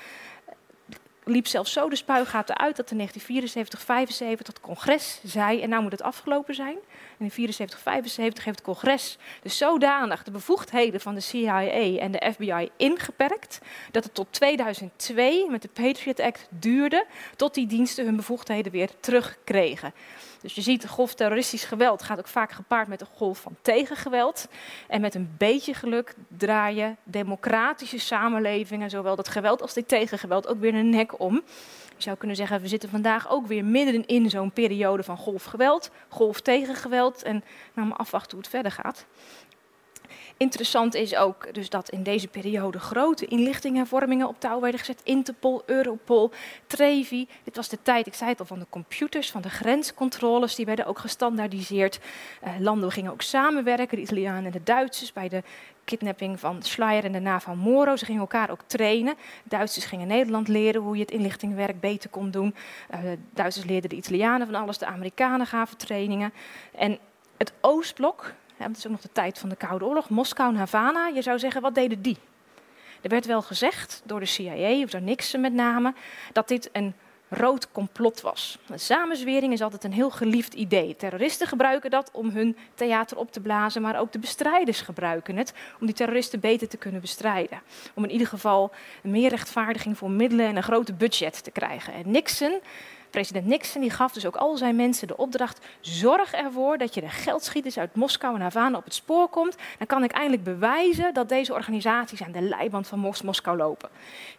Liep 1.24 1.46
zelfs 1.46 1.72
zo 1.72 1.88
de 1.88 1.96
spuigaten 1.96 2.58
uit 2.58 2.76
dat 2.76 2.90
in 2.90 2.96
1974, 2.96 3.80
75 3.80 4.46
het 4.46 4.60
congres 4.60 5.20
zei, 5.24 5.62
en 5.62 5.68
nou 5.68 5.82
moet 5.82 5.92
het 5.92 6.02
afgelopen 6.02 6.54
zijn. 6.54 6.76
In 7.22 7.28
de 7.28 7.34
74, 7.34 7.78
75 7.78 8.44
heeft 8.44 8.56
het 8.56 8.66
congres 8.66 9.18
dus 9.42 9.56
zodanig 9.56 10.22
de 10.22 10.30
bevoegdheden 10.30 11.00
van 11.00 11.14
de 11.14 11.20
CIA 11.20 11.66
en 11.98 12.12
de 12.12 12.32
FBI 12.32 12.70
ingeperkt 12.76 13.58
dat 13.90 14.04
het 14.04 14.14
tot 14.14 14.26
2002 14.30 15.50
met 15.50 15.62
de 15.62 15.68
Patriot 15.68 16.20
Act 16.20 16.46
duurde 16.50 17.06
tot 17.36 17.54
die 17.54 17.66
diensten 17.66 18.04
hun 18.04 18.16
bevoegdheden 18.16 18.72
weer 18.72 18.90
terugkregen. 19.00 19.94
Dus 20.42 20.54
je 20.54 20.60
ziet, 20.60 20.88
golf 20.88 21.14
terroristisch 21.14 21.64
geweld 21.64 22.02
gaat 22.02 22.18
ook 22.18 22.28
vaak 22.28 22.52
gepaard 22.52 22.88
met 22.88 23.00
een 23.00 23.06
golf 23.14 23.38
van 23.38 23.56
tegengeweld. 23.62 24.48
En 24.88 25.00
met 25.00 25.14
een 25.14 25.34
beetje 25.38 25.74
geluk 25.74 26.14
draaien 26.28 26.96
democratische 27.02 27.98
samenlevingen, 27.98 28.90
zowel 28.90 29.16
dat 29.16 29.28
geweld 29.28 29.62
als 29.62 29.74
dit 29.74 29.88
tegengeweld, 29.88 30.46
ook 30.46 30.60
weer 30.60 30.74
een 30.74 30.90
nek 30.90 31.20
om. 31.20 31.42
Je 32.02 32.08
zou 32.08 32.20
kunnen 32.20 32.36
zeggen, 32.36 32.60
we 32.60 32.68
zitten 32.68 32.88
vandaag 32.88 33.30
ook 33.30 33.46
weer 33.46 33.64
midden 33.64 34.06
in 34.06 34.30
zo'n 34.30 34.52
periode 34.52 35.02
van 35.02 35.16
golfgeweld, 35.16 35.90
golf 36.08 36.40
tegengeweld. 36.40 37.22
En 37.22 37.44
nou 37.74 37.88
maar 37.88 37.96
afwachten 37.96 38.30
hoe 38.30 38.40
het 38.40 38.48
verder 38.48 38.72
gaat. 38.72 39.06
Interessant 40.36 40.94
is 40.94 41.16
ook 41.16 41.54
dus 41.54 41.68
dat 41.68 41.88
in 41.88 42.02
deze 42.02 42.28
periode 42.28 42.78
grote 42.78 43.26
inlichtinghervormingen 43.26 44.28
op 44.28 44.40
touw 44.40 44.60
werden 44.60 44.80
gezet. 44.80 45.00
Interpol, 45.04 45.62
Europol, 45.66 46.30
Trevi. 46.66 47.28
Dit 47.44 47.56
was 47.56 47.68
de 47.68 47.78
tijd, 47.82 48.06
ik 48.06 48.14
zei 48.14 48.30
het 48.30 48.40
al, 48.40 48.46
van 48.46 48.58
de 48.58 48.66
computers, 48.70 49.30
van 49.30 49.42
de 49.42 49.50
grenscontroles. 49.50 50.54
Die 50.54 50.66
werden 50.66 50.86
ook 50.86 50.98
gestandaardiseerd. 50.98 52.00
Uh, 52.44 52.50
landen 52.58 52.92
gingen 52.92 53.12
ook 53.12 53.22
samenwerken, 53.22 53.96
de 53.96 54.02
Italianen 54.02 54.44
en 54.44 54.50
de 54.50 54.62
Duitsers, 54.62 55.12
bij 55.12 55.28
de 55.28 55.42
kidnapping 55.84 56.40
van 56.40 56.62
Schleier 56.62 57.04
en 57.04 57.12
daarna 57.12 57.40
van 57.40 57.58
Moro. 57.58 57.96
Ze 57.96 58.04
gingen 58.04 58.20
elkaar 58.20 58.50
ook 58.50 58.62
trainen. 58.66 59.14
Duitsers 59.44 59.84
gingen 59.84 60.06
Nederland 60.06 60.48
leren 60.48 60.82
hoe 60.82 60.96
je 60.96 61.02
het 61.02 61.10
inlichtingwerk 61.10 61.80
beter 61.80 62.10
kon 62.10 62.30
doen. 62.30 62.54
Uh, 62.94 62.98
Duitsers 63.30 63.66
leerden 63.66 63.90
de 63.90 63.96
Italianen 63.96 64.46
van 64.46 64.56
alles, 64.56 64.78
de 64.78 64.86
Amerikanen 64.86 65.46
gaven 65.46 65.76
trainingen. 65.76 66.32
En 66.74 66.98
het 67.36 67.52
Oostblok, 67.60 68.32
ja, 68.58 68.66
dat 68.66 68.76
is 68.76 68.86
ook 68.86 68.92
nog 68.92 69.00
de 69.00 69.12
tijd 69.12 69.38
van 69.38 69.48
de 69.48 69.56
Koude 69.56 69.84
Oorlog. 69.84 70.08
Moskou 70.08 70.50
en 70.50 70.58
Havana, 70.58 71.06
je 71.06 71.22
zou 71.22 71.38
zeggen, 71.38 71.62
wat 71.62 71.74
deden 71.74 72.02
die? 72.02 72.18
Er 73.00 73.08
werd 73.08 73.26
wel 73.26 73.42
gezegd 73.42 74.02
door 74.04 74.20
de 74.20 74.26
CIA, 74.26 74.82
of 74.82 74.90
door 74.90 75.02
Nixon 75.02 75.40
met 75.40 75.52
name, 75.52 75.94
dat 76.32 76.48
dit 76.48 76.68
een 76.72 76.94
rood 77.34 77.72
complot 77.72 78.20
was. 78.20 78.58
Een 78.68 78.78
samenzwering 78.78 79.52
is 79.52 79.62
altijd 79.62 79.84
een 79.84 79.92
heel 79.92 80.10
geliefd 80.10 80.54
idee. 80.54 80.96
Terroristen 80.96 81.46
gebruiken 81.46 81.90
dat 81.90 82.10
om 82.12 82.30
hun 82.30 82.56
theater 82.74 83.16
op 83.16 83.32
te 83.32 83.40
blazen, 83.40 83.82
maar 83.82 83.98
ook 83.98 84.12
de 84.12 84.18
bestrijders 84.18 84.80
gebruiken 84.80 85.36
het 85.36 85.54
om 85.80 85.86
die 85.86 85.94
terroristen 85.94 86.40
beter 86.40 86.68
te 86.68 86.76
kunnen 86.76 87.00
bestrijden. 87.00 87.62
Om 87.94 88.04
in 88.04 88.10
ieder 88.10 88.26
geval 88.26 88.72
meer 89.02 89.30
rechtvaardiging 89.30 89.98
voor 89.98 90.10
middelen 90.10 90.46
en 90.46 90.56
een 90.56 90.62
grote 90.62 90.92
budget 90.92 91.44
te 91.44 91.50
krijgen. 91.50 91.92
En 91.92 92.10
Nixon 92.10 92.60
President 93.12 93.46
Nixon 93.46 93.80
die 93.80 93.90
gaf 93.90 94.12
dus 94.12 94.26
ook 94.26 94.36
al 94.36 94.56
zijn 94.56 94.76
mensen 94.76 95.08
de 95.08 95.16
opdracht: 95.16 95.66
zorg 95.80 96.32
ervoor 96.32 96.78
dat 96.78 96.94
je 96.94 97.00
de 97.00 97.08
geldschieters 97.08 97.78
uit 97.78 97.94
Moskou 97.94 98.34
en 98.34 98.40
Havana 98.40 98.76
op 98.76 98.84
het 98.84 98.94
spoor 98.94 99.28
komt. 99.28 99.56
Dan 99.78 99.86
kan 99.86 100.04
ik 100.04 100.12
eindelijk 100.12 100.44
bewijzen 100.44 101.14
dat 101.14 101.28
deze 101.28 101.52
organisaties 101.52 102.22
aan 102.22 102.32
de 102.32 102.40
leiband 102.40 102.86
van 102.86 102.98
Mos 102.98 103.22
Moskou 103.22 103.56
lopen. 103.56 103.88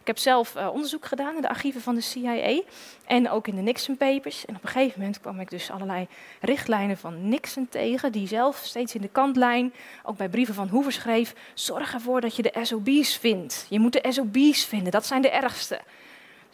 Ik 0.00 0.06
heb 0.06 0.18
zelf 0.18 0.56
uh, 0.56 0.68
onderzoek 0.72 1.06
gedaan 1.06 1.34
in 1.34 1.42
de 1.42 1.48
archieven 1.48 1.80
van 1.80 1.94
de 1.94 2.00
CIA 2.00 2.60
en 3.06 3.30
ook 3.30 3.48
in 3.48 3.54
de 3.54 3.62
Nixon 3.62 3.96
Papers. 3.96 4.44
En 4.44 4.56
op 4.56 4.62
een 4.62 4.68
gegeven 4.68 5.00
moment 5.00 5.20
kwam 5.20 5.40
ik 5.40 5.50
dus 5.50 5.70
allerlei 5.70 6.08
richtlijnen 6.40 6.96
van 6.96 7.28
Nixon 7.28 7.68
tegen, 7.68 8.12
die 8.12 8.28
zelf 8.28 8.56
steeds 8.56 8.94
in 8.94 9.00
de 9.00 9.08
kantlijn, 9.08 9.72
ook 10.02 10.16
bij 10.16 10.28
brieven 10.28 10.54
van 10.54 10.68
Hoover 10.68 10.92
schreef: 10.92 11.34
zorg 11.54 11.94
ervoor 11.94 12.20
dat 12.20 12.36
je 12.36 12.42
de 12.42 12.54
SOB's 12.62 13.16
vindt. 13.16 13.66
Je 13.68 13.78
moet 13.78 13.92
de 13.92 14.12
SOB's 14.12 14.64
vinden, 14.64 14.92
dat 14.92 15.06
zijn 15.06 15.22
de 15.22 15.30
ergste. 15.30 15.80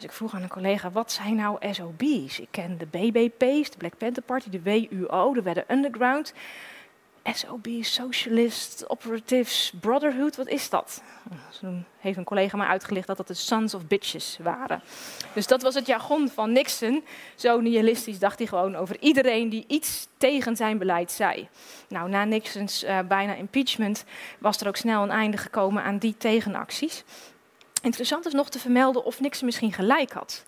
Dus 0.01 0.09
ik 0.09 0.15
vroeg 0.15 0.33
aan 0.33 0.41
een 0.41 0.49
collega, 0.49 0.91
wat 0.91 1.11
zijn 1.11 1.35
nou 1.35 1.73
SOB's? 1.73 2.39
Ik 2.39 2.47
ken 2.51 2.77
de 2.77 2.85
BBP's, 2.85 3.69
de 3.69 3.77
Black 3.77 3.97
Panther 3.97 4.23
Party, 4.23 4.49
de 4.49 4.61
WUO, 4.61 5.33
de 5.33 5.41
Wedder 5.41 5.63
Underground. 5.67 6.33
SOB's, 7.23 7.93
Socialist, 7.93 8.89
Operatives, 8.89 9.73
Brotherhood, 9.79 10.35
wat 10.35 10.47
is 10.47 10.69
dat? 10.69 11.03
Toen 11.59 11.85
heeft 11.99 12.17
een 12.17 12.23
collega 12.23 12.57
mij 12.57 12.67
uitgelegd 12.67 13.07
dat 13.07 13.17
dat 13.17 13.27
de 13.27 13.33
Sons 13.33 13.73
of 13.73 13.87
Bitches 13.87 14.37
waren. 14.41 14.81
Dus 15.33 15.47
dat 15.47 15.61
was 15.61 15.75
het 15.75 15.85
jargon 15.85 16.29
van 16.29 16.51
Nixon. 16.51 17.03
Zo 17.35 17.59
nihilistisch 17.59 18.19
dacht 18.19 18.37
hij 18.37 18.47
gewoon 18.47 18.75
over 18.75 18.99
iedereen 18.99 19.49
die 19.49 19.65
iets 19.67 20.07
tegen 20.17 20.55
zijn 20.55 20.77
beleid 20.77 21.11
zei. 21.11 21.47
Nou, 21.87 22.09
na 22.09 22.23
Nixons 22.23 22.83
uh, 22.83 22.99
bijna 23.07 23.33
impeachment 23.33 24.05
was 24.39 24.61
er 24.61 24.67
ook 24.67 24.77
snel 24.77 25.03
een 25.03 25.11
einde 25.11 25.37
gekomen 25.37 25.83
aan 25.83 25.97
die 25.97 26.15
tegenacties. 26.17 27.03
Interessant 27.81 28.25
is 28.25 28.33
nog 28.33 28.49
te 28.49 28.59
vermelden 28.59 29.05
of 29.05 29.19
Nixon 29.19 29.45
misschien 29.45 29.73
gelijk 29.73 30.11
had. 30.11 30.45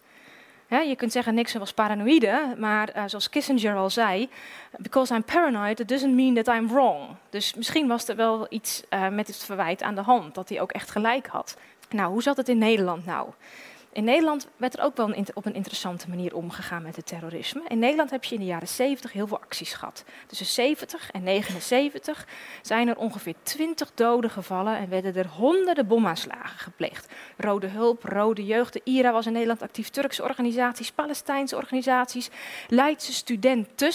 je 0.68 0.96
kunt 0.96 1.12
zeggen 1.12 1.34
Nixon 1.34 1.60
was 1.60 1.74
paranoïde, 1.74 2.56
maar 2.58 2.96
uh, 2.96 3.04
zoals 3.06 3.30
Kissinger 3.30 3.75
al 3.75 3.90
zei, 3.90 4.30
because 4.78 5.13
I'm 5.13 5.24
paranoid, 5.24 5.80
it 5.80 5.88
doesn't 5.88 6.16
mean 6.16 6.34
that 6.34 6.56
I'm 6.56 6.68
wrong. 6.68 7.16
Dus 7.30 7.54
misschien 7.54 7.88
was 7.88 8.08
er 8.08 8.16
wel 8.16 8.46
iets 8.50 8.84
uh, 8.90 9.08
met 9.08 9.28
het 9.28 9.38
verwijt 9.38 9.84
aan 9.84 9.96
de 9.96 10.02
hand, 10.02 10.36
dat 10.36 10.50
hij 10.50 10.62
ook 10.62 10.72
echt 10.72 10.92
gelijk 10.92 11.28
had. 11.28 11.58
Nou, 11.90 12.12
hoe 12.12 12.22
zat 12.22 12.38
het 12.38 12.50
in 12.50 12.58
Nederland 12.58 13.06
nou? 13.06 13.30
In 13.94 14.04
Nederland 14.04 14.48
werd 14.58 14.78
er 14.78 14.84
ook 14.84 14.98
wel 14.98 15.14
op 15.34 15.46
een 15.46 15.54
interessante 15.54 16.10
manier 16.10 16.36
omgegaan 16.36 16.82
met 16.84 16.96
het 16.96 17.06
terrorisme. 17.06 17.62
In 17.68 17.80
Nederland 17.80 18.10
heb 18.10 18.24
je 18.24 18.36
in 18.36 18.42
de 18.42 18.48
jaren 18.48 18.68
70 18.68 19.12
heel 19.12 19.28
veel 19.28 19.40
acties 19.40 19.74
gehad. 19.74 20.04
Tussen 20.28 20.46
70 20.46 21.12
en 21.12 21.24
79 21.24 22.28
zijn 22.62 22.88
er 22.88 22.98
ongeveer 22.98 23.34
20 23.44 23.92
doden 23.94 24.30
gevallen 24.30 24.78
en 24.78 24.90
werden 24.90 25.16
er 25.16 25.28
honderden 25.28 25.88
bomaanslagen 25.88 26.60
gepleegd. 26.60 27.14
Rode 27.38 27.68
Hulp, 27.68 28.04
Rode 28.04 28.46
Jeugd, 28.46 28.74
de 28.74 28.82
IRA 28.84 29.12
was 29.12 29.26
in 29.26 29.32
Nederland 29.32 29.62
actief, 29.62 29.90
Turkse 29.90 30.24
organisaties, 30.24 30.92
Palestijnse 30.92 31.56
organisaties, 31.56 32.30
Leidse 32.68 33.14
studenten 33.14 33.92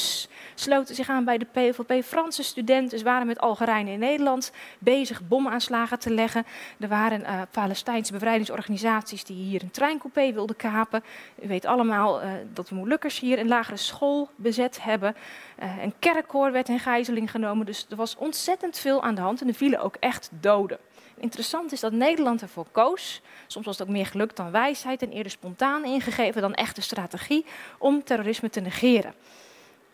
sloten 0.55 0.95
zich 0.95 1.09
aan 1.09 1.25
bij 1.25 1.39
de 1.39 1.47
PVP. 1.53 2.05
Franse 2.05 2.43
studenten 2.43 3.05
waren 3.05 3.27
met 3.27 3.39
Algerijnen 3.39 3.93
in 3.93 3.99
Nederland 3.99 4.53
bezig 4.79 5.29
bomaanslagen 5.29 5.99
te 5.99 6.11
leggen. 6.11 6.47
Er 6.81 6.89
waren 6.89 7.21
uh, 7.21 7.43
Palestijnse 7.51 8.13
bevrijdingsorganisaties 8.13 9.25
die 9.25 9.37
hier 9.37 9.63
een 9.63 9.71
treincoupé 9.89 10.33
wilden 10.33 10.57
kapen. 10.57 11.05
U 11.43 11.49
weet 11.49 11.65
allemaal 11.65 12.23
uh, 12.23 12.31
dat 12.53 12.69
de 12.69 12.75
Molukkers 12.75 13.21
hier 13.21 13.39
een 13.39 13.49
lagere 13.49 13.77
school 13.77 14.31
bezet 14.37 14.83
hebben. 14.83 15.17
Uh, 15.63 15.83
een 15.83 15.95
kerkkoor 15.99 16.53
werd 16.53 16.69
in 16.69 16.79
gijzeling 16.79 17.31
genomen. 17.31 17.67
Dus 17.67 17.87
er 17.91 17.97
was 17.97 18.17
ontzettend 18.17 18.79
veel 18.79 19.03
aan 19.03 19.15
de 19.15 19.21
hand 19.21 19.41
en 19.41 19.49
er 19.49 19.55
vielen 19.55 19.81
ook 19.81 19.97
echt 20.01 20.31
doden. 20.41 20.79
Interessant 21.19 21.73
is 21.73 21.81
dat 21.81 21.93
Nederland 21.93 22.43
ervoor 22.43 22.67
koos, 22.73 23.23
soms 23.47 23.67
was 23.67 23.79
het 23.79 23.89
ook 23.89 23.95
meer 23.95 24.07
geluk 24.07 24.37
dan 24.37 24.51
wijsheid 24.51 25.03
en 25.03 25.11
eerder 25.11 25.33
spontaan 25.33 25.85
ingegeven 25.85 26.43
dan 26.43 26.55
echte 26.55 26.81
strategie, 26.81 27.45
om 27.79 28.05
terrorisme 28.05 28.51
te 28.51 28.61
negeren 28.61 29.15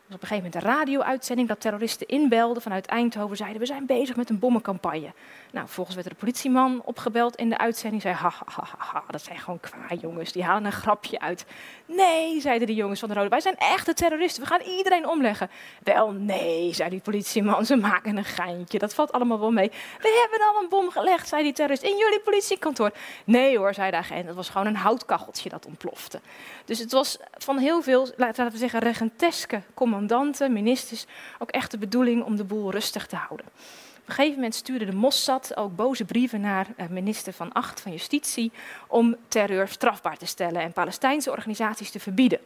was 0.07 0.17
op 0.17 0.23
een 0.23 0.29
gegeven 0.29 0.51
moment 0.51 0.65
een 0.65 0.79
radio-uitzending 0.79 1.49
dat 1.49 1.61
terroristen 1.61 2.07
inbelden 2.07 2.63
vanuit 2.63 2.87
Eindhoven. 2.87 3.37
Zeiden 3.37 3.61
we 3.61 3.67
zijn 3.67 3.87
bezig 3.87 4.17
met 4.17 4.31
een 4.31 4.39
bommencampagne. 4.39 5.13
Nou, 5.53 5.69
volgens 5.69 5.95
werd 5.95 6.07
er 6.07 6.13
een 6.13 6.19
politieman 6.19 6.83
opgebeld 6.85 7.37
in 7.37 7.49
de 7.49 7.59
uitzending. 7.59 8.03
Zei 8.03 8.15
ha, 8.15 8.33
ha, 8.45 8.65
ha, 8.67 8.75
ha, 8.79 9.05
dat 9.11 9.23
zijn 9.23 9.39
gewoon 9.39 9.61
kwaad 9.61 10.01
jongens. 10.01 10.33
Die 10.33 10.45
halen 10.45 10.65
een 10.65 10.73
grapje 10.73 11.21
uit. 11.21 11.47
Nee, 11.87 12.41
zeiden 12.41 12.67
de 12.67 12.75
jongens 12.75 13.01
van 13.01 13.09
de 13.09 13.15
Rode. 13.15 13.29
Wij 13.29 13.41
zijn 13.41 13.57
echte 13.57 13.95
terroristen. 13.95 14.43
We 14.43 14.49
gaan 14.49 14.61
iedereen 14.61 15.09
omleggen. 15.09 15.51
Wel, 15.83 16.11
nee, 16.11 16.75
zei 16.75 16.91
die 16.91 17.01
politieman. 17.01 17.67
Ze 17.67 17.77
maken 17.77 18.17
een 18.17 18.25
geintje. 18.25 18.79
Dat 18.79 18.95
valt 18.95 19.13
allemaal 19.13 19.41
wel 19.41 19.53
mee. 19.53 19.71
We 20.01 20.29
hebben 20.31 20.49
al 20.49 20.63
een 20.63 20.69
bom 20.69 20.91
gelegd, 20.91 21.29
zei 21.29 21.43
die 21.43 21.53
terrorist. 21.53 21.83
In 21.83 21.97
jullie 21.97 22.21
politiekantoor. 22.21 22.93
Nee 23.25 23.59
hoor, 23.59 23.75
zei 23.75 23.91
de 23.91 23.97
agent. 23.97 24.27
Dat 24.27 24.35
was 24.35 24.49
gewoon 24.49 24.67
een 24.67 24.77
houtkacheltje 24.77 25.49
dat 25.49 25.67
ontplofte. 25.67 26.21
Dus 26.65 26.79
het 26.79 26.93
was 26.93 27.19
van 27.33 27.59
heel 27.59 27.83
veel, 27.83 28.09
laten 28.17 28.51
we 28.51 28.59
zeggen, 28.59 28.81
regenteske 28.81 29.63
commandanten, 29.95 30.53
ministers, 30.53 31.07
ook 31.39 31.51
echt 31.51 31.71
de 31.71 31.79
bedoeling 31.79 32.23
om 32.23 32.37
de 32.37 32.45
boel 32.45 32.71
rustig 32.71 33.07
te 33.07 33.17
houden. 33.17 33.47
Op 33.47 34.11
een 34.11 34.15
gegeven 34.15 34.35
moment 34.35 34.55
stuurde 34.55 34.85
de 34.85 34.95
Mossad 34.95 35.57
ook 35.57 35.77
boze 35.77 36.05
brieven 36.05 36.41
naar 36.41 36.67
eh, 36.77 36.89
minister 36.89 37.33
Van 37.33 37.53
Acht 37.53 37.81
van 37.81 37.93
Justitie 37.93 38.53
om 38.89 39.17
terreur 39.29 39.69
strafbaar 39.69 40.17
te 40.17 40.27
stellen 40.27 40.63
en 40.63 40.73
Palestijnse 40.73 41.31
organisaties 41.31 41.91
te 41.91 42.01
verbieden. 42.01 42.39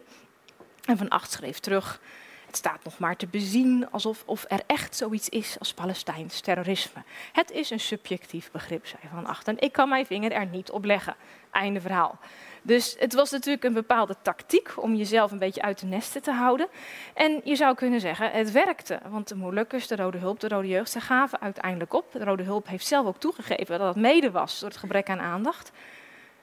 En 0.85 0.97
Van 0.97 1.09
Acht 1.09 1.31
schreef 1.31 1.59
terug, 1.59 2.01
het 2.49 2.57
staat 2.57 2.85
nog 2.85 2.99
maar 2.99 3.17
te 3.17 3.27
bezien 3.27 3.91
alsof 3.91 4.23
of 4.27 4.45
er 4.49 4.61
echt 4.67 4.97
zoiets 4.97 5.29
is 5.29 5.57
als 5.59 5.75
Palestijns 5.75 6.41
terrorisme. 6.41 7.03
Het 7.33 7.51
is 7.51 7.71
een 7.71 7.81
subjectief 7.81 8.51
begrip, 8.51 8.87
zei 8.87 9.03
Van 9.15 9.27
Acht, 9.27 9.49
en 9.49 9.59
ik 9.59 9.73
kan 9.73 9.89
mijn 9.89 10.07
vinger 10.07 10.33
er 10.33 10.47
niet 10.47 10.71
op 10.71 10.85
leggen. 10.85 11.17
Einde 11.51 11.81
verhaal. 11.81 12.19
Dus 12.63 12.97
het 12.99 13.15
was 13.15 13.31
natuurlijk 13.31 13.65
een 13.65 13.73
bepaalde 13.73 14.17
tactiek 14.23 14.73
om 14.77 14.95
jezelf 14.95 15.31
een 15.31 15.39
beetje 15.39 15.63
uit 15.63 15.81
de 15.81 15.87
nesten 15.87 16.23
te 16.23 16.33
houden. 16.33 16.69
En 17.15 17.41
je 17.45 17.57
zou 17.57 17.75
kunnen 17.75 18.01
zeggen, 18.01 18.31
het 18.31 18.53
werkte. 18.53 19.01
Want 19.09 19.29
de 19.29 19.37
Molukkers, 19.37 19.87
de 19.87 19.97
Rode 19.97 20.19
Hulp, 20.19 20.41
de 20.41 20.49
Rode 20.49 20.69
Jeugd, 20.69 20.91
ze 20.91 21.01
gaven 21.01 21.41
uiteindelijk 21.41 21.93
op. 21.93 22.13
De 22.13 22.25
Rode 22.25 22.43
Hulp 22.43 22.69
heeft 22.69 22.87
zelf 22.87 23.07
ook 23.07 23.19
toegegeven 23.19 23.79
dat 23.79 23.95
het 23.95 24.05
mede 24.05 24.31
was 24.31 24.61
door 24.61 24.69
het 24.69 24.79
gebrek 24.79 25.09
aan 25.11 25.21
aandacht. 25.21 25.71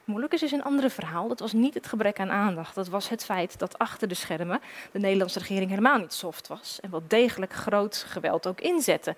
Molukkers 0.06 0.42
is 0.42 0.52
een 0.52 0.62
ander 0.62 0.90
verhaal. 0.90 1.28
Dat 1.28 1.40
was 1.40 1.52
niet 1.52 1.74
het 1.74 1.86
gebrek 1.86 2.20
aan 2.20 2.30
aandacht. 2.30 2.74
Dat 2.74 2.88
was 2.88 3.08
het 3.08 3.24
feit 3.24 3.58
dat 3.58 3.78
achter 3.78 4.08
de 4.08 4.14
schermen 4.14 4.60
de 4.92 4.98
Nederlandse 4.98 5.38
regering 5.38 5.70
helemaal 5.70 5.98
niet 5.98 6.12
soft 6.12 6.48
was. 6.48 6.78
En 6.80 6.90
wel 6.90 7.02
degelijk 7.08 7.52
groot 7.52 8.04
geweld 8.08 8.46
ook 8.46 8.60
inzette. 8.60 9.16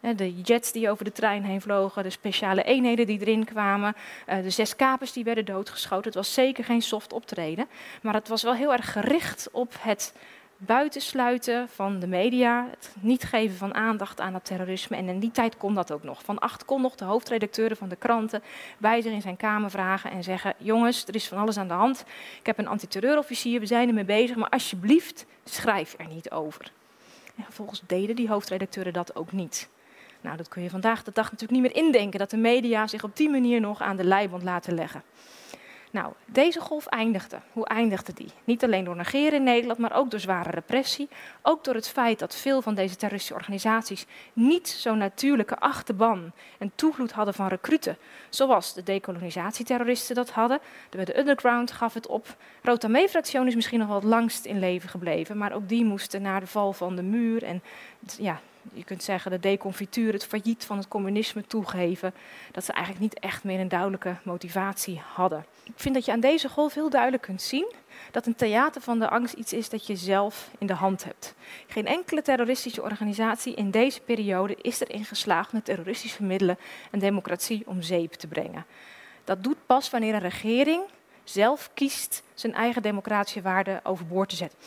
De 0.00 0.40
jets 0.40 0.72
die 0.72 0.90
over 0.90 1.04
de 1.04 1.12
trein 1.12 1.44
heen 1.44 1.60
vlogen, 1.60 2.02
de 2.02 2.10
speciale 2.10 2.62
eenheden 2.62 3.06
die 3.06 3.20
erin 3.20 3.44
kwamen, 3.44 3.94
eh, 4.26 4.42
de 4.42 4.50
zes 4.50 4.76
kapers 4.76 5.12
die 5.12 5.24
werden 5.24 5.44
doodgeschoten. 5.44 6.04
Het 6.04 6.14
was 6.14 6.34
zeker 6.34 6.64
geen 6.64 6.82
soft 6.82 7.12
optreden, 7.12 7.68
maar 8.02 8.14
het 8.14 8.28
was 8.28 8.42
wel 8.42 8.54
heel 8.54 8.72
erg 8.72 8.92
gericht 8.92 9.48
op 9.52 9.74
het 9.78 10.14
buitensluiten 10.58 11.68
van 11.68 11.98
de 11.98 12.06
media, 12.06 12.66
het 12.70 12.94
niet 13.00 13.24
geven 13.24 13.56
van 13.56 13.74
aandacht 13.74 14.20
aan 14.20 14.34
het 14.34 14.44
terrorisme. 14.44 14.96
En 14.96 15.08
in 15.08 15.18
die 15.18 15.30
tijd 15.30 15.56
kon 15.56 15.74
dat 15.74 15.92
ook 15.92 16.02
nog. 16.02 16.22
Van 16.22 16.38
acht 16.38 16.64
kon 16.64 16.82
nog 16.82 16.94
de 16.94 17.04
hoofdredacteuren 17.04 17.76
van 17.76 17.88
de 17.88 17.96
kranten 17.96 18.42
bij 18.78 19.00
zich 19.00 19.12
in 19.12 19.20
zijn 19.20 19.36
kamer 19.36 19.70
vragen 19.70 20.10
en 20.10 20.22
zeggen: 20.22 20.54
Jongens, 20.56 21.04
er 21.06 21.14
is 21.14 21.28
van 21.28 21.38
alles 21.38 21.56
aan 21.56 21.68
de 21.68 21.74
hand. 21.74 22.04
Ik 22.38 22.46
heb 22.46 22.58
een 22.58 22.68
antiterreurofficier, 22.68 23.60
we 23.60 23.66
zijn 23.66 23.88
ermee 23.88 24.04
bezig, 24.04 24.36
maar 24.36 24.48
alsjeblieft, 24.48 25.26
schrijf 25.44 25.94
er 25.98 26.08
niet 26.08 26.30
over. 26.30 26.72
En 27.36 27.44
vervolgens 27.44 27.82
deden 27.86 28.16
die 28.16 28.28
hoofdredacteuren 28.28 28.92
dat 28.92 29.16
ook 29.16 29.32
niet. 29.32 29.68
Nou, 30.20 30.36
dat 30.36 30.48
kun 30.48 30.62
je 30.62 30.70
vandaag 30.70 31.04
de 31.04 31.10
dag 31.14 31.24
natuurlijk 31.30 31.60
niet 31.60 31.72
meer 31.72 31.84
indenken, 31.84 32.18
dat 32.18 32.30
de 32.30 32.36
media 32.36 32.86
zich 32.86 33.04
op 33.04 33.16
die 33.16 33.30
manier 33.30 33.60
nog 33.60 33.80
aan 33.80 33.96
de 33.96 34.04
leiband 34.04 34.42
laten 34.42 34.74
leggen. 34.74 35.02
Nou, 35.90 36.12
deze 36.26 36.60
golf 36.60 36.86
eindigde. 36.86 37.38
Hoe 37.52 37.66
eindigde 37.66 38.12
die? 38.12 38.28
Niet 38.44 38.64
alleen 38.64 38.84
door 38.84 38.96
negeren 38.96 39.38
in 39.38 39.42
Nederland, 39.42 39.78
maar 39.78 39.96
ook 39.96 40.10
door 40.10 40.20
zware 40.20 40.50
repressie. 40.50 41.08
Ook 41.42 41.64
door 41.64 41.74
het 41.74 41.88
feit 41.88 42.18
dat 42.18 42.36
veel 42.36 42.62
van 42.62 42.74
deze 42.74 42.96
terroristische 42.96 43.34
organisaties 43.34 44.06
niet 44.32 44.68
zo'n 44.68 44.98
natuurlijke 44.98 45.58
achterban 45.58 46.32
en 46.58 46.72
toevloed 46.74 47.12
hadden 47.12 47.34
van 47.34 47.48
recruten. 47.48 47.98
Zoals 48.28 48.74
de 48.74 48.82
decolonisatieterroristen 48.82 50.14
dat 50.14 50.30
hadden. 50.30 50.58
De 50.90 51.18
underground 51.18 51.72
gaf 51.72 51.94
het 51.94 52.06
op. 52.06 52.36
Rotamee-fractie 52.62 53.46
is 53.46 53.54
misschien 53.54 53.78
nog 53.78 53.88
wel 53.88 53.96
het 53.96 54.04
langst 54.04 54.44
in 54.44 54.58
leven 54.58 54.88
gebleven. 54.88 55.38
Maar 55.38 55.52
ook 55.52 55.68
die 55.68 55.84
moesten 55.84 56.22
na 56.22 56.40
de 56.40 56.46
val 56.46 56.72
van 56.72 56.96
de 56.96 57.02
muur 57.02 57.42
en 57.42 57.62
ja, 58.18 58.40
je 58.72 58.84
kunt 58.84 59.02
zeggen, 59.02 59.30
de 59.30 59.40
deconfituur, 59.40 60.12
het 60.12 60.26
failliet 60.26 60.64
van 60.64 60.76
het 60.76 60.88
communisme 60.88 61.46
toegeven, 61.46 62.14
dat 62.52 62.64
ze 62.64 62.72
eigenlijk 62.72 63.04
niet 63.04 63.18
echt 63.24 63.44
meer 63.44 63.60
een 63.60 63.68
duidelijke 63.68 64.16
motivatie 64.22 65.00
hadden. 65.14 65.44
Ik 65.64 65.72
vind 65.76 65.94
dat 65.94 66.04
je 66.04 66.12
aan 66.12 66.20
deze 66.20 66.48
golf 66.48 66.74
heel 66.74 66.90
duidelijk 66.90 67.22
kunt 67.22 67.42
zien 67.42 67.72
dat 68.10 68.26
een 68.26 68.34
theater 68.34 68.80
van 68.80 68.98
de 68.98 69.08
angst 69.08 69.34
iets 69.34 69.52
is 69.52 69.68
dat 69.68 69.86
je 69.86 69.96
zelf 69.96 70.50
in 70.58 70.66
de 70.66 70.72
hand 70.74 71.04
hebt. 71.04 71.34
Geen 71.66 71.86
enkele 71.86 72.22
terroristische 72.22 72.82
organisatie 72.82 73.54
in 73.54 73.70
deze 73.70 74.00
periode 74.00 74.56
is 74.60 74.80
erin 74.80 75.04
geslaagd 75.04 75.52
met 75.52 75.64
terroristische 75.64 76.22
middelen 76.22 76.58
en 76.90 76.98
democratie 76.98 77.62
om 77.66 77.82
zeep 77.82 78.12
te 78.12 78.26
brengen. 78.26 78.66
Dat 79.24 79.44
doet 79.44 79.66
pas 79.66 79.90
wanneer 79.90 80.14
een 80.14 80.20
regering 80.20 80.82
zelf 81.24 81.70
kiest 81.74 82.22
zijn 82.34 82.54
eigen 82.54 82.82
democratische 82.82 83.42
waarden 83.42 83.84
overboord 83.84 84.28
te 84.28 84.36
zetten. 84.36 84.58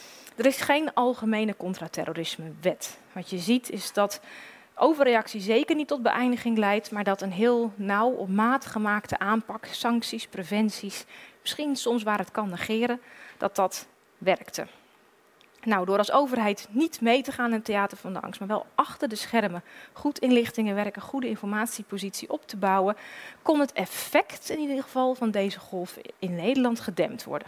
Er 0.41 0.47
is 0.47 0.61
geen 0.61 0.93
algemene 0.93 1.57
contraterrorisme-wet. 1.57 2.97
Wat 3.11 3.29
je 3.29 3.37
ziet 3.37 3.69
is 3.69 3.93
dat 3.93 4.21
overreactie 4.75 5.41
zeker 5.41 5.75
niet 5.75 5.87
tot 5.87 6.01
beëindiging 6.01 6.57
leidt, 6.57 6.91
maar 6.91 7.03
dat 7.03 7.21
een 7.21 7.31
heel 7.31 7.73
nauw 7.75 8.09
op 8.09 8.29
maat 8.29 8.65
gemaakte 8.65 9.19
aanpak, 9.19 9.65
sancties, 9.65 10.27
preventies, 10.27 11.05
misschien 11.41 11.75
soms 11.75 12.03
waar 12.03 12.17
het 12.17 12.31
kan 12.31 12.49
negeren, 12.49 13.01
dat 13.37 13.55
dat 13.55 13.87
werkte. 14.17 14.67
Nou, 15.63 15.85
door 15.85 15.97
als 15.97 16.11
overheid 16.11 16.67
niet 16.69 17.01
mee 17.01 17.21
te 17.21 17.31
gaan 17.31 17.49
in 17.49 17.55
het 17.55 17.65
theater 17.65 17.97
van 17.97 18.13
de 18.13 18.21
angst, 18.21 18.39
maar 18.39 18.49
wel 18.49 18.65
achter 18.75 19.09
de 19.09 19.15
schermen 19.15 19.63
goed 19.93 20.19
inlichtingen 20.19 20.75
werken, 20.75 21.01
goede 21.01 21.27
informatiepositie 21.27 22.31
op 22.31 22.47
te 22.47 22.57
bouwen, 22.57 22.95
kon 23.41 23.59
het 23.59 23.73
effect 23.73 24.49
in 24.49 24.59
ieder 24.59 24.83
geval 24.83 25.15
van 25.15 25.31
deze 25.31 25.59
golf 25.59 25.97
in 26.19 26.35
Nederland 26.35 26.79
gedempt 26.79 27.23
worden. 27.23 27.47